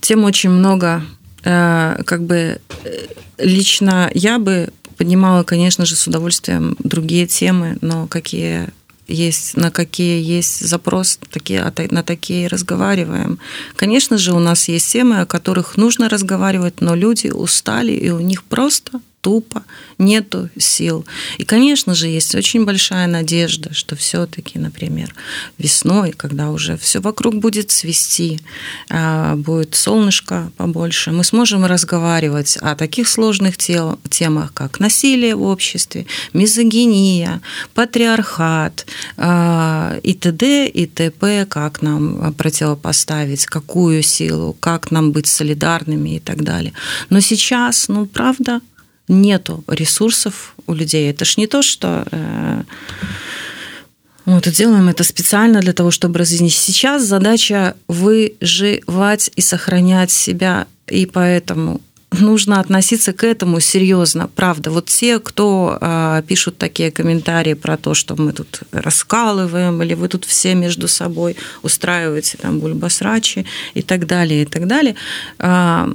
[0.00, 1.02] тем очень много
[1.44, 3.06] э, как бы э,
[3.38, 8.74] лично я бы поднимала конечно же с удовольствием другие темы но какие
[9.09, 13.39] есть, на какие есть запрос, такие, на такие разговариваем.
[13.75, 18.19] Конечно же, у нас есть темы, о которых нужно разговаривать, но люди устали, и у
[18.19, 19.63] них просто тупо,
[19.97, 21.05] нету сил.
[21.37, 25.13] И, конечно же, есть очень большая надежда, что все-таки, например,
[25.57, 28.39] весной, когда уже все вокруг будет цвести,
[28.89, 35.43] а, будет солнышко побольше, мы сможем разговаривать о таких сложных тел, темах, как насилие в
[35.43, 37.41] обществе, мизогиния,
[37.73, 38.85] патриархат
[39.17, 40.67] а, и т.д.
[40.67, 46.73] и т.п., как нам противопоставить, какую силу, как нам быть солидарными и так далее.
[47.09, 48.61] Но сейчас, ну, правда,
[49.09, 51.09] нету ресурсов у людей.
[51.09, 52.63] Это ж не то, что э,
[54.25, 56.53] мы это делаем это специально для того, чтобы разъяснить.
[56.53, 64.71] Сейчас задача выживать и сохранять себя, и поэтому нужно относиться к этому серьезно, правда.
[64.71, 70.07] Вот те, кто э, пишут такие комментарии про то, что мы тут раскалываем, или вы
[70.07, 74.95] тут все между собой устраиваете там бульбасрачи и так далее, и так далее,
[75.39, 75.93] э,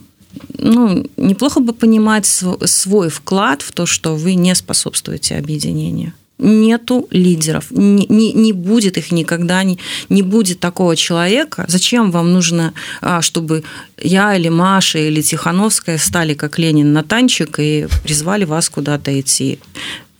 [0.58, 6.12] ну, неплохо бы понимать свой вклад в то, что вы не способствуете объединению.
[6.38, 11.64] Нету лидеров, не, не, не будет их никогда, не, не будет такого человека.
[11.68, 13.62] Зачем вам нужно, а, чтобы
[14.02, 19.60] я или Маша или Тихановская стали как Ленин на танчик и призвали вас куда-то идти?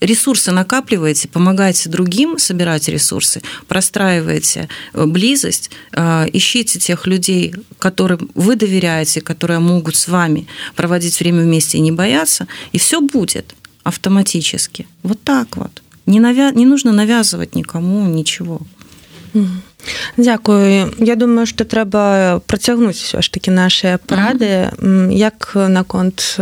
[0.01, 8.55] Ресурсы накапливаете, помогаете другим собирать ресурсы, простраиваете э, близость, э, ищите тех людей, которым вы
[8.55, 14.87] доверяете, которые могут с вами проводить время вместе и не бояться, и все будет автоматически.
[15.03, 15.81] Вот так вот.
[16.05, 16.51] Не, навя...
[16.51, 18.61] не нужно навязывать никому ничего.
[20.17, 20.93] Дякую.
[20.97, 25.11] Я думаю, што трэба працягнуць все ж таки наши парады -hmm.
[25.11, 26.39] як наконт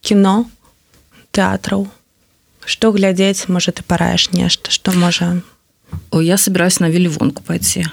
[0.00, 0.46] кіно
[1.32, 1.88] тэатраў
[2.68, 5.42] что глядзець можа ты параешь нешта что можа
[6.10, 7.86] О, я собираюсь на вильвонку пойти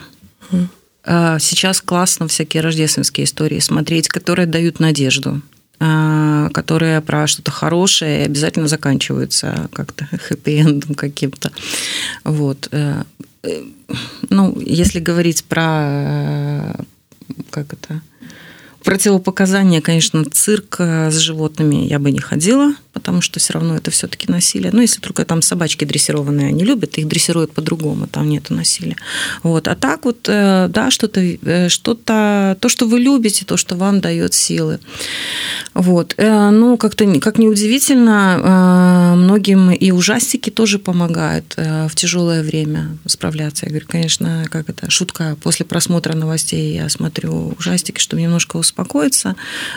[0.52, 1.40] mm.
[1.40, 5.42] сейчас классно всякие рождественские истории смотреть которые дают надежду
[5.80, 11.52] а, которые про что-то хорошее и обязательно заканчиваются как-то хэппи-эндом каким-то.
[12.24, 12.70] Вот.
[12.72, 13.04] Э,
[13.44, 13.64] э,
[14.30, 16.74] ну, если говорить про э,
[17.50, 18.02] как это
[18.86, 24.32] противопоказания, конечно, цирк с животными я бы не ходила, потому что все равно это все-таки
[24.32, 24.72] насилие.
[24.72, 28.96] Ну, если только там собачки дрессированные, они любят, их дрессируют по-другому, там нет насилия.
[29.44, 29.68] Вот.
[29.68, 34.00] А так вот, э, да, что-то, э, что-то, то, что вы любите, то, что вам
[34.00, 34.80] дает силы.
[35.74, 36.14] Вот.
[36.18, 43.66] Э, ну, как-то, как неудивительно, многим и ужастики тоже помогают в тяжелое время справляться.
[43.66, 48.75] Я говорю, конечно, как это, шутка, после просмотра новостей я смотрю ужастики, чтобы немножко успокоиться.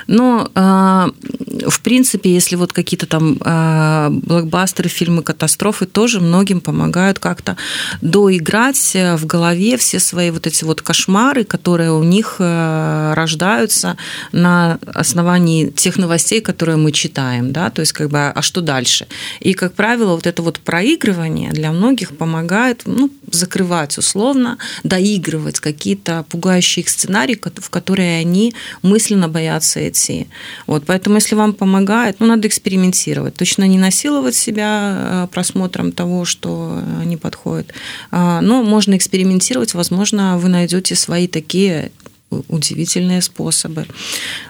[0.06, 7.56] Но, в принципе, если вот какие-то там а, блокбастеры, фильмы катастрофы тоже многим помогают как-то
[8.00, 13.96] доиграть в голове все свои вот эти вот кошмары, которые у них э, рождаются
[14.32, 19.06] на основании тех новостей, которые мы читаем, да, то есть как бы, а что дальше?
[19.40, 26.24] И, как правило, вот это вот проигрывание для многих помогает, ну, закрывать условно, доигрывать какие-то
[26.28, 28.54] пугающие их сценарии, в которые они
[28.88, 30.26] мысленно боятся идти.
[30.66, 33.34] Вот, поэтому, если вам помогает, ну, надо экспериментировать.
[33.34, 37.72] Точно не насиловать себя э, просмотром того, что не подходит.
[38.10, 39.74] А, но можно экспериментировать.
[39.74, 41.90] Возможно, вы найдете свои такие
[42.30, 43.86] удивительные способы.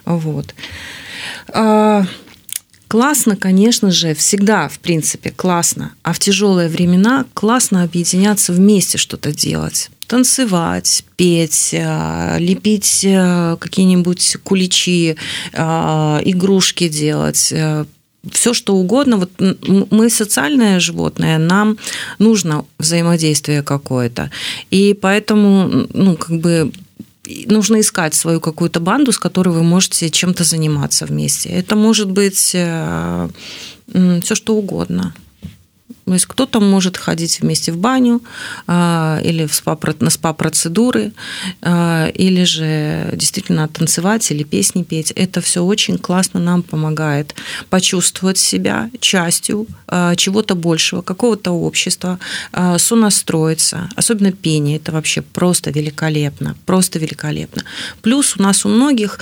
[0.05, 0.55] Вот.
[1.49, 2.07] А,
[2.89, 5.93] классно, конечно же, всегда, в принципе, классно.
[6.03, 14.39] А в тяжелые времена классно объединяться вместе что-то делать танцевать, петь, э, лепить э, какие-нибудь
[14.43, 15.17] куличи,
[15.53, 17.55] игрушки делать,
[18.33, 19.17] все что угодно.
[19.17, 19.31] Вот
[19.91, 21.79] мы социальное животное, нам
[22.19, 24.31] нужно взаимодействие какое-то.
[24.71, 26.73] И поэтому, ну, как бы
[27.47, 31.49] нужно искать свою какую-то банду, с которой вы можете чем-то заниматься вместе.
[31.51, 33.29] Это может быть э,
[34.23, 35.15] все что угодно.
[36.09, 38.23] То есть кто-то может ходить вместе в баню
[38.67, 41.13] а, или в спа, на спа-процедуры,
[41.61, 45.11] а, или же действительно танцевать или песни петь.
[45.11, 47.35] Это все очень классно нам помогает
[47.69, 52.19] почувствовать себя частью а, чего-то большего, какого-то общества,
[52.79, 53.91] сонастроиться.
[53.95, 54.77] Особенно пение.
[54.77, 56.57] Это вообще просто великолепно.
[56.65, 57.65] Просто великолепно.
[58.01, 59.19] Плюс у нас у многих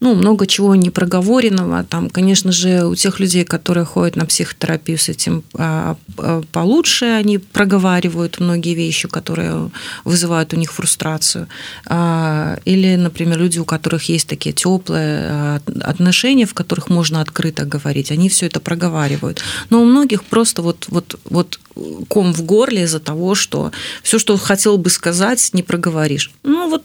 [0.00, 1.84] ну, много чего не проговоренного.
[1.84, 7.06] Там, конечно же, у тех людей, которые ходят на психотерапию с этим а, а, получше,
[7.06, 9.70] они проговаривают многие вещи, которые
[10.04, 11.48] вызывают у них фрустрацию.
[11.86, 18.10] А, или, например, люди, у которых есть такие теплые отношения, в которых можно открыто говорить,
[18.10, 19.42] они все это проговаривают.
[19.70, 21.58] Но у многих просто вот, вот, вот
[22.08, 23.72] ком в горле из-за того, что
[24.02, 26.30] все, что хотел бы сказать, не проговоришь.
[26.42, 26.84] Ну, вот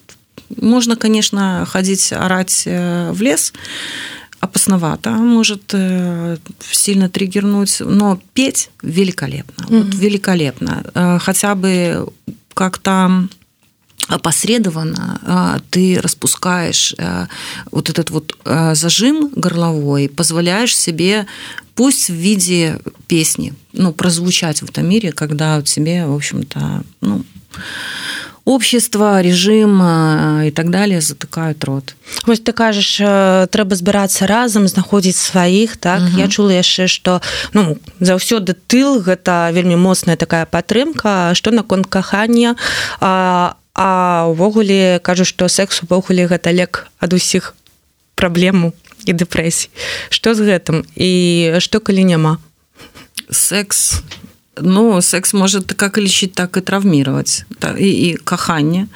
[0.58, 3.54] можно, конечно, ходить орать э, в лес,
[4.40, 6.38] опасновато, может э,
[6.72, 9.84] сильно триггернуть, но петь великолепно, mm-hmm.
[9.84, 10.84] вот великолепно.
[10.94, 12.08] Э, хотя бы
[12.54, 13.28] как-то
[14.08, 16.96] опосредованно ты распускаешь
[17.72, 18.36] вот этот вот
[18.74, 21.28] зажим горловой, позволяешь себе
[21.76, 27.24] пусть в виде песни, ну, прозвучать в этом мире, когда тебе, в общем-то, ну,
[28.46, 29.82] общество режим
[30.46, 31.96] і так далее затыкают рот.
[32.26, 32.98] Вось ты кажаш
[33.54, 36.02] трэба збірацца разам знаходзіць сваіх так?
[36.02, 36.20] Угу.
[36.20, 37.22] я чула яшчэ что
[37.54, 42.56] ну заўсёды тыл гэта вельмі моцная такая падтрымка что наконт кахання?
[43.00, 47.56] А а увогуле кажу что секс увогуле гэта лек ад усіх
[48.16, 48.74] праблему
[49.06, 49.70] і дэпрэсій.
[50.10, 50.86] Что з гэтым?
[50.96, 52.38] І что калі няма?
[53.30, 54.02] Секс
[54.58, 57.46] Ну, секс может как лечить, так и травмировать.
[57.78, 58.88] И, и кахание.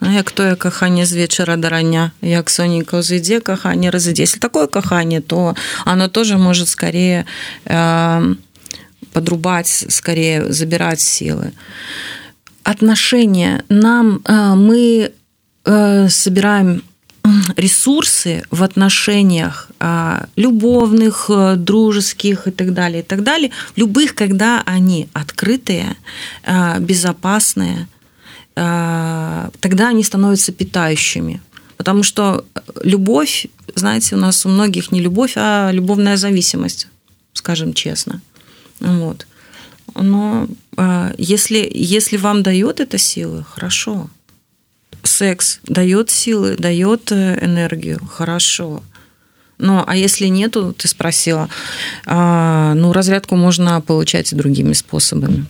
[0.00, 4.66] Ну, як тое каханне з вечара да рання як соненька ўзыдзе каханне разыдзе если такое
[4.66, 7.24] каханне то оно тоже может скорее
[7.64, 8.34] э,
[9.12, 11.52] подрубать скорее забирать силы
[12.62, 15.12] отношения нам э, мы
[15.64, 16.82] э, собираем
[17.56, 24.62] ресурсы в отношениях а, любовных, э, дружеских и так далее, и так далее, любых, когда
[24.66, 25.96] они открытые,
[26.44, 27.88] а, безопасные,
[28.54, 31.40] а, тогда они становятся питающими.
[31.76, 32.44] Потому что
[32.82, 36.88] любовь, знаете, у нас у многих не любовь, а любовная зависимость,
[37.32, 38.20] скажем честно.
[38.80, 39.26] Вот.
[39.94, 40.48] Но
[41.18, 44.08] если, если вам дает это силы, хорошо
[45.16, 48.82] секс дает силы, дает э, энергию, хорошо.
[49.58, 51.48] Ну, а если нету, ты спросила,
[52.04, 55.46] а, ну, разрядку можно получать другими способами.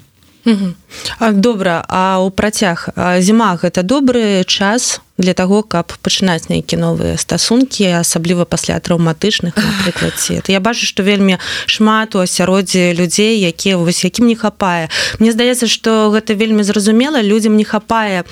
[1.33, 2.89] Добра а ў працяг
[3.19, 10.15] зіма гэта добры час для таго каб пачынаць нейкі новыя стасункі асабліва пасля траўматычных напрыклад
[10.49, 14.89] я бачу што вельмі шмат у асяроддзі людзей якія вось якім не хапае.
[15.19, 18.25] Мне здаецца што гэта вельмі зразумела людзям не хапае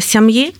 [0.00, 0.52] сям'і.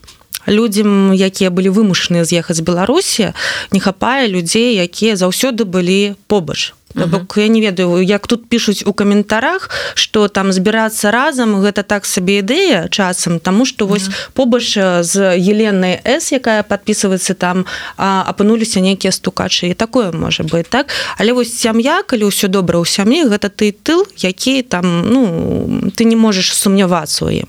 [0.49, 3.37] Людзям якія былі вымушаныя з'ехаць беларусі
[3.71, 8.93] не хапае людзей якія заўсёды былі побач бок я не ведаю як тут пишутць у
[8.93, 15.37] каментарах что там збірацца разам гэта так сабе ідэя часам тому что вось побач з
[15.37, 17.67] еленай с якая подписывается там
[17.97, 19.69] апынуліся нейкія стукачы.
[19.69, 20.89] І такое можа быть так?
[21.19, 26.05] Але вось сям'я калі ўсё добра ў сям'і гэта ты тыл які там ну ты
[26.05, 27.49] не можешь сумнявацца у ім.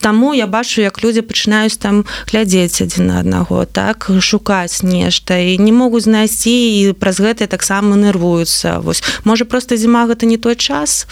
[0.00, 4.10] Таму я бачу як людзі пачынаюць там глядзець адзін на аднаго так?
[4.20, 5.36] Шукаць нешта.
[5.36, 9.02] І не могуць знайсці і праз гэта таксама нервуюцца вось.
[9.24, 11.06] Можа просто зіма гэта не той час?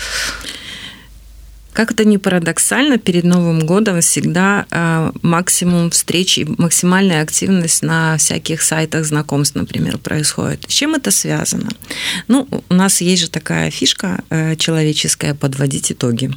[1.72, 8.16] Как это не парадоксально перед новым годом всегда э, максимум встреч и максимальная активность на
[8.16, 10.64] всяких сайтах знакомств например происходит.
[10.68, 11.68] С чем это связано?
[12.26, 16.32] Ну у нас есть же такая фишка э, человеческая подводить итоги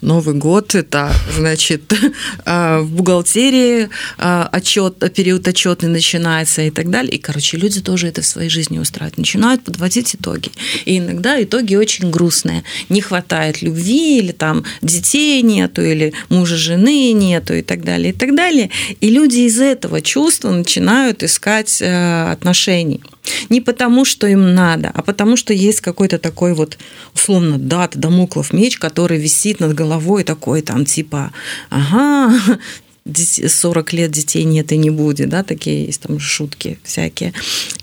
[0.00, 1.92] Новый год это значит
[2.46, 7.12] в бухгалтерии отчет, период отчетный начинается и так далее.
[7.12, 9.18] И, короче, люди тоже это в своей жизни устраивают.
[9.18, 10.50] Начинают подводить итоги.
[10.84, 12.64] И иногда итоги очень грустные.
[12.88, 18.16] Не хватает любви, или там детей нету, или мужа, жены нету, и так далее, и
[18.16, 18.70] так далее.
[19.00, 23.00] И люди из этого чувства начинают искать э, отношений.
[23.48, 26.78] Не потому, что им надо, а потому, что есть какой-то такой вот,
[27.14, 31.32] условно, дат, домоклов меч, который висит над головой такой там типа,
[31.70, 32.58] ага,
[33.14, 37.32] 40 лет детей нет и не будет, да, такие есть там шутки всякие.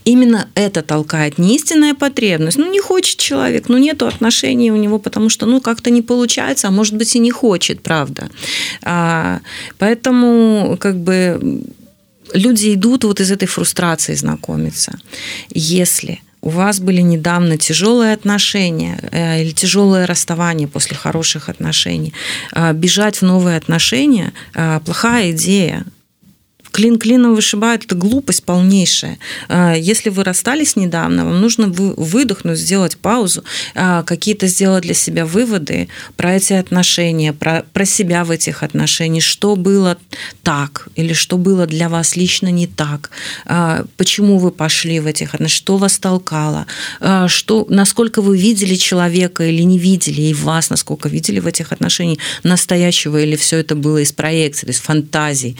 [0.06, 2.58] Именно это толкает не истинная потребность.
[2.58, 6.68] Ну, не хочет человек, ну, нету отношений у него, потому что, ну, как-то не получается,
[6.68, 8.30] а может быть и не хочет, правда.
[8.84, 9.42] А,
[9.78, 11.64] поэтому, как бы,
[12.34, 15.00] люди идут вот из этой фрустрации знакомиться.
[15.50, 22.14] Если у вас были недавно тяжелые отношения э, или тяжелое расставание после хороших отношений,
[22.56, 25.84] э, бежать в новые отношения э,– плохая идея
[26.78, 29.18] клин клином вышибают, это глупость полнейшая.
[29.50, 35.26] А, если вы расстались недавно, вам нужно выдохнуть, сделать паузу, а, какие-то сделать для себя
[35.26, 39.98] выводы про эти отношения, про, про себя в этих отношениях, что было
[40.44, 43.10] так или что было для вас лично не так,
[43.48, 46.68] а, почему вы пошли в этих отношениях, что вас толкало,
[47.28, 52.20] что, насколько вы видели человека или не видели, и вас насколько видели в этих отношениях
[52.44, 55.58] настоящего, или все это было из проекции, то есть фантазий,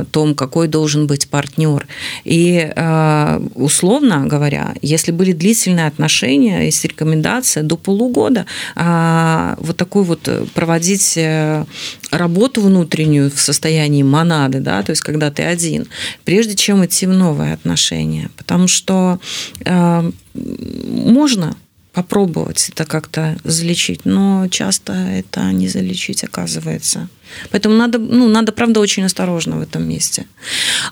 [0.00, 1.86] о том, какой должен быть партнер.
[2.24, 10.04] И э, условно говоря, если были длительные отношения, есть рекомендация до полугода э, вот такую
[10.04, 11.64] вот проводить э,
[12.10, 15.86] работу внутреннюю в состоянии монады, да, то есть когда ты один,
[16.24, 18.30] прежде чем идти в новые отношения.
[18.36, 19.18] Потому что
[20.34, 21.56] можно
[21.94, 27.08] попробовать это как-то залечить, но часто это не залечить оказывается.
[27.50, 30.26] Поэтому надо, ну, надо, правда, очень осторожно в этом месте.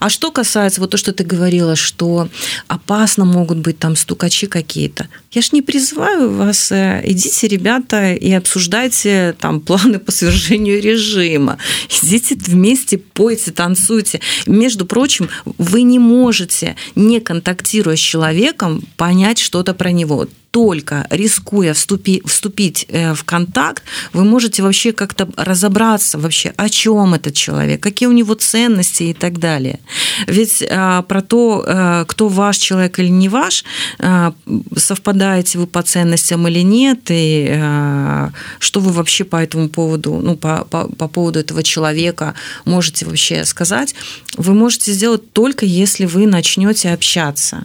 [0.01, 2.29] А что касается вот то, что ты говорила, что
[2.69, 5.09] опасно могут быть там стукачи какие-то.
[5.31, 11.59] Я ж не призываю вас, э, идите, ребята, и обсуждайте там планы по свержению режима.
[12.03, 14.21] Идите вместе, пойте, танцуйте.
[14.47, 15.29] Между прочим,
[15.59, 22.85] вы не можете, не контактируя с человеком, понять что-то про него только рискуя вступи, вступить
[22.89, 23.83] э, в контакт,
[24.13, 29.15] вы можете вообще как-то разобраться вообще, о чем этот человек, какие у него ценности и
[29.15, 29.81] так далее.
[30.27, 33.65] Ведь а, про то, а, кто ваш человек или не ваш,
[33.99, 34.35] а,
[34.77, 40.37] совпадаете вы по ценностям или нет, и а, что вы вообще по этому поводу, ну,
[40.37, 42.35] по, по, по поводу этого человека
[42.67, 43.95] можете вообще сказать,
[44.37, 47.65] вы можете сделать только если вы начнете общаться.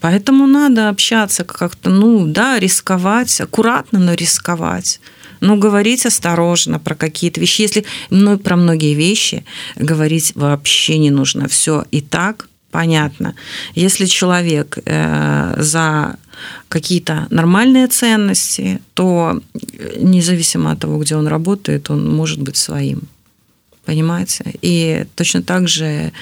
[0.00, 5.00] Поэтому надо общаться как-то, ну да, рисковать, аккуратно, но рисковать.
[5.40, 7.62] Но говорить осторожно про какие-то вещи.
[7.62, 9.44] Если ну, про многие вещи
[9.76, 11.48] говорить вообще не нужно.
[11.48, 13.34] Все и так понятно.
[13.74, 16.16] Если человек э, за
[16.68, 19.40] какие-то нормальные ценности, то
[19.96, 23.02] независимо от того, где он работает, он может быть своим
[23.84, 24.44] понимаете?
[24.62, 26.12] И точно так же,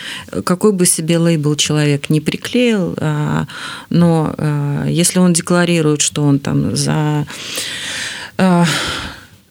[0.45, 3.47] какой бы себе лейбл человек не приклеил, а,
[3.91, 7.27] но а, если он декларирует, что он там за
[8.37, 8.65] а,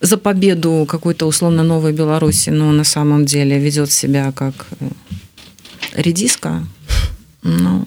[0.00, 4.88] за победу какой-то условно новой Беларуси, но на самом деле ведет себя как э,
[5.94, 6.64] редиска,
[7.42, 7.86] ну,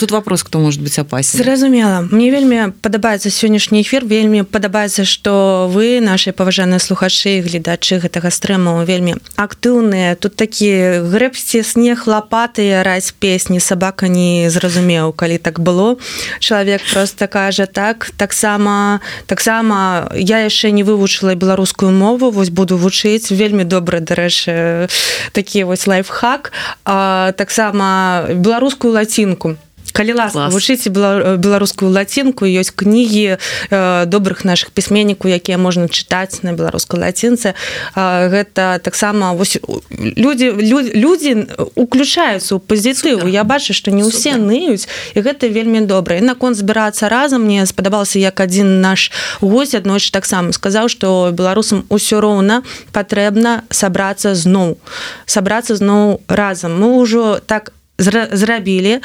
[0.00, 1.38] тут вопрос кто может быть опасен.
[1.38, 2.06] Зразумела.
[2.10, 8.84] Мне вельмі падабаецца сённяшні эфир вельмі падабаецца что вы наши паважаныя слухачы гледачы гэтага стрэму
[8.84, 10.16] вельмі актыўныя.
[10.16, 15.96] Тут такі грэбсці снег лопаты раць песні сабака не зразумеў калі так было.
[16.38, 23.30] Чалавек просто кажа так таксама таксама я яшчэ не вывучыла беларускую мову вось буду вучыць
[23.30, 24.88] вельмі добры дарэчы
[25.32, 26.52] такі вось лайфхак.
[26.84, 29.56] Таксама беларускую лацінку
[29.92, 36.52] калі ласка вучыце беларускую лацінку ёсць кнігі э, добрых наших пісьменнікаў якія можна чытаць на
[36.52, 37.54] беларускай лацінцы
[37.94, 39.58] гэта таксама вось
[39.92, 40.52] людзі
[40.96, 46.16] людзі уключаюцца ў пазітыву я бачу што не ўсе ныюць і гэта вельмі добра.
[46.16, 51.84] І наконт збірацца разам мне спадабаўся як адзін наш госць аднойчы таксама сказаў што беларусам
[51.88, 52.62] усё роўна
[52.92, 54.78] патрэбна сабрацца зноў
[55.26, 56.78] сабрацца зноў разам.
[56.80, 59.00] Мы ўжо так зрабілі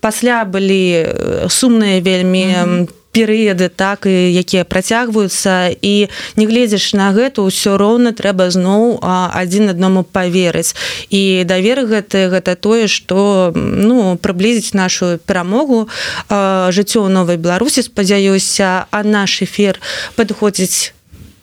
[0.00, 5.74] пасля былі э, сумныя вельмі mm -hmm перыяды так і якія працягваюцца.
[5.82, 10.76] І не гледзяш на гэта ўсё роўна трэба зноў адзін аднаму поверыць
[11.10, 15.88] і давер гэты гэта тое что ну прыблізіць нашу перамогу
[16.28, 19.80] жыццё ў новай беларусі спадзяюся а наш эфир
[20.14, 20.92] падыходзіць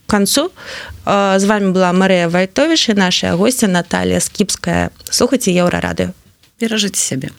[0.07, 0.53] концу
[1.05, 4.89] з вами была Марыя вайтовіш і наша гостця Наталья скіпская.
[5.09, 6.13] Слухаце еўра рады
[6.61, 7.33] перажыць сябе